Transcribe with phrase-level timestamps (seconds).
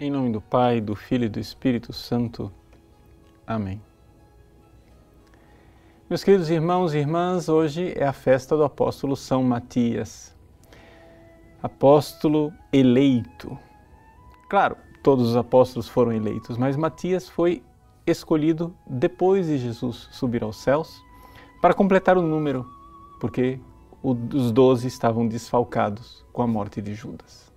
[0.00, 2.52] Em nome do Pai, do Filho e do Espírito Santo.
[3.44, 3.82] Amém.
[6.08, 10.32] Meus queridos irmãos e irmãs, hoje é a festa do apóstolo São Matias,
[11.60, 13.58] apóstolo eleito.
[14.48, 17.60] Claro, todos os apóstolos foram eleitos, mas Matias foi
[18.06, 21.02] escolhido depois de Jesus subir aos céus
[21.60, 22.64] para completar o número,
[23.18, 23.58] porque
[24.00, 27.47] os doze estavam desfalcados com a morte de Judas.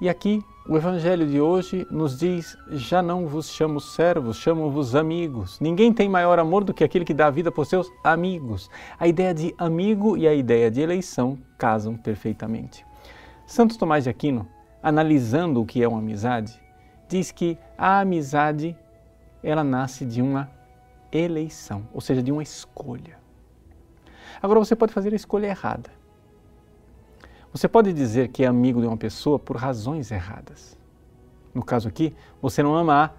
[0.00, 5.58] E aqui o Evangelho de hoje nos diz: já não vos chamo servos, chamo-vos amigos.
[5.58, 8.70] Ninguém tem maior amor do que aquele que dá a vida por seus amigos.
[8.96, 12.86] A ideia de amigo e a ideia de eleição casam perfeitamente.
[13.44, 14.48] Santo Tomás de Aquino,
[14.80, 16.62] analisando o que é uma amizade,
[17.08, 18.76] diz que a amizade
[19.42, 20.48] ela nasce de uma
[21.10, 23.18] eleição, ou seja, de uma escolha.
[24.40, 25.97] Agora você pode fazer a escolha errada.
[27.52, 30.76] Você pode dizer que é amigo de uma pessoa por razões erradas.
[31.54, 33.10] No caso aqui, você não ama a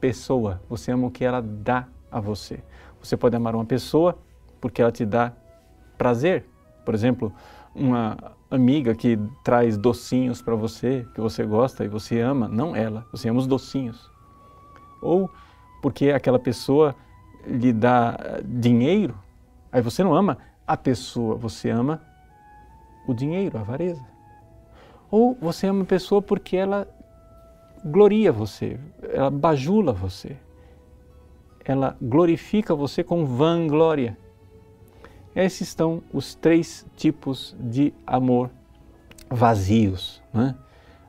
[0.00, 2.62] pessoa, você ama o que ela dá a você.
[3.00, 4.18] Você pode amar uma pessoa
[4.60, 5.32] porque ela te dá
[5.96, 6.44] prazer.
[6.84, 7.32] Por exemplo,
[7.74, 8.16] uma
[8.50, 13.28] amiga que traz docinhos para você, que você gosta e você ama, não ela, você
[13.28, 14.10] ama os docinhos.
[15.00, 15.30] Ou
[15.80, 16.96] porque aquela pessoa
[17.46, 19.14] lhe dá dinheiro,
[19.70, 22.02] aí você não ama a pessoa, você ama
[23.08, 24.04] o dinheiro, a avareza.
[25.10, 26.86] Ou você ama uma pessoa porque ela
[27.84, 30.36] gloria você, ela bajula você,
[31.64, 34.16] ela glorifica você com vanglória.
[35.34, 38.50] Esses estão os três tipos de amor
[39.30, 40.54] vazios: né?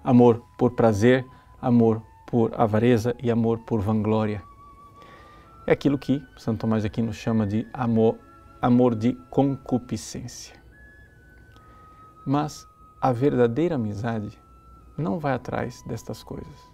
[0.03, 1.25] amor por prazer,
[1.61, 4.41] amor por avareza e amor por vanglória.
[5.65, 8.17] É aquilo que Santo Tomás aqui nos chama de amor,
[8.61, 10.58] amor de concupiscência.
[12.25, 12.67] Mas
[13.01, 14.37] a verdadeira amizade
[14.97, 16.69] não vai atrás destas coisas.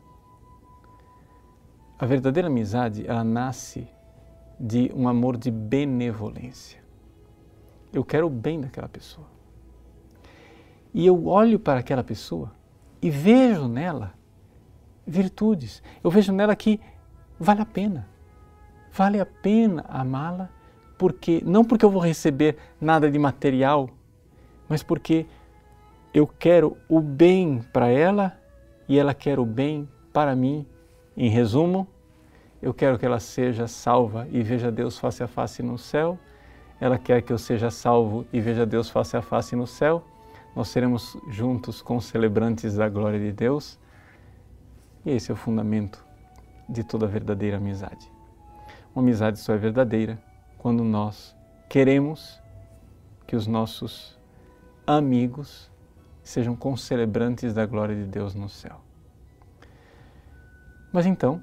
[1.97, 3.87] A verdadeira amizade, ela nasce
[4.59, 6.83] de um amor de benevolência.
[7.93, 9.27] Eu quero o bem daquela pessoa.
[10.93, 12.51] E eu olho para aquela pessoa
[13.01, 14.13] e vejo nela
[15.05, 15.83] virtudes.
[16.03, 16.79] Eu vejo nela que
[17.39, 18.07] vale a pena.
[18.91, 20.49] Vale a pena amá-la,
[20.97, 23.89] porque não porque eu vou receber nada de material,
[24.67, 25.25] mas porque
[26.13, 28.37] eu quero o bem para ela
[28.87, 30.65] e ela quer o bem para mim.
[31.17, 31.87] Em resumo,
[32.61, 36.17] eu quero que ela seja salva e veja Deus face a face no céu.
[36.79, 40.03] Ela quer que eu seja salvo e veja Deus face a face no céu.
[40.55, 43.79] Nós seremos juntos com celebrantes da glória de Deus.
[45.05, 46.03] E esse é o fundamento
[46.67, 48.09] de toda verdadeira amizade.
[48.95, 50.17] Uma amizade só é verdadeira
[50.57, 51.35] quando nós
[51.69, 52.41] queremos
[53.27, 54.17] que os nossos
[54.85, 55.71] amigos
[56.23, 58.81] sejam concelebrantes da glória de Deus no céu.
[60.91, 61.41] Mas então,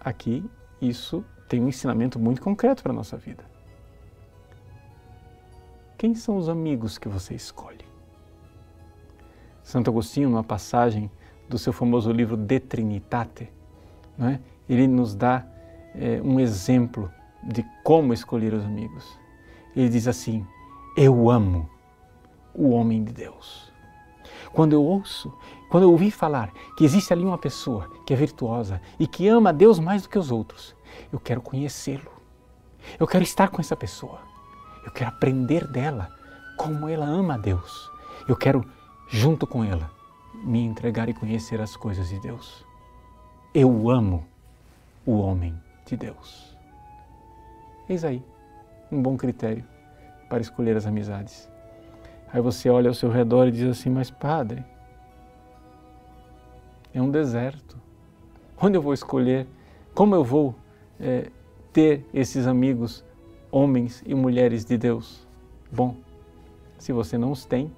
[0.00, 0.44] aqui
[0.80, 3.44] isso tem um ensinamento muito concreto para a nossa vida.
[5.96, 7.84] Quem são os amigos que você escolhe?
[9.62, 11.10] Santo Agostinho, numa passagem
[11.48, 13.52] do seu famoso livro De Trinitate,
[14.18, 14.40] é?
[14.68, 15.46] ele nos dá
[15.94, 17.10] é, um exemplo
[17.42, 19.18] de como escolher os amigos.
[19.76, 20.44] Ele diz assim:
[20.96, 21.68] Eu amo
[22.54, 23.72] o homem de Deus.
[24.52, 25.32] Quando eu ouço,
[25.70, 29.50] quando eu ouvi falar que existe ali uma pessoa que é virtuosa e que ama
[29.50, 30.76] a Deus mais do que os outros,
[31.12, 32.10] eu quero conhecê-lo.
[32.98, 34.20] Eu quero estar com essa pessoa.
[34.84, 36.10] Eu quero aprender dela
[36.56, 37.90] como ela ama a Deus.
[38.28, 38.64] Eu quero,
[39.08, 39.90] junto com ela,
[40.34, 42.64] me entregar e conhecer as coisas de Deus.
[43.54, 44.26] Eu amo
[45.06, 45.54] o homem
[45.86, 46.56] de Deus.
[47.88, 48.22] Eis aí
[48.90, 49.64] um bom critério
[50.28, 51.51] para escolher as amizades.
[52.32, 54.64] Aí você olha ao seu redor e diz assim: Mas, padre,
[56.94, 57.76] é um deserto.
[58.60, 59.46] Onde eu vou escolher?
[59.94, 60.54] Como eu vou
[60.98, 61.30] é,
[61.72, 63.04] ter esses amigos,
[63.50, 65.26] homens e mulheres de Deus?
[65.70, 65.96] Bom,
[66.78, 67.70] se você não os tem,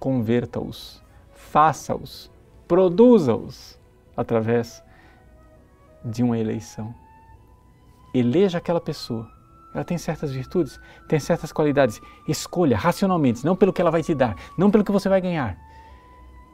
[0.00, 1.02] converta-os,
[1.32, 2.30] faça-os,
[2.66, 3.78] produza-os
[4.16, 4.82] através
[6.04, 6.92] de uma eleição.
[8.12, 9.30] Eleja aquela pessoa
[9.76, 12.00] ela tem certas virtudes, tem certas qualidades.
[12.26, 15.58] Escolha racionalmente, não pelo que ela vai te dar, não pelo que você vai ganhar.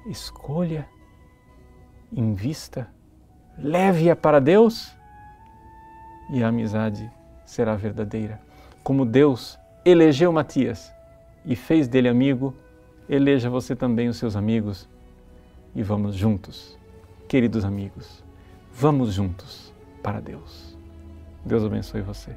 [0.06, 0.88] Escolha,
[2.12, 2.88] invista,
[3.56, 4.92] leve-a para Deus
[6.30, 7.08] e a amizade
[7.46, 8.40] será verdadeira.
[8.82, 10.92] Como Deus elegeu Matias
[11.46, 12.52] e fez dele amigo,
[13.08, 14.88] eleja você também os seus amigos
[15.76, 16.76] e vamos juntos,
[17.28, 18.24] queridos amigos,
[18.74, 19.72] vamos juntos
[20.02, 20.76] para Deus.
[21.44, 22.36] Deus abençoe você.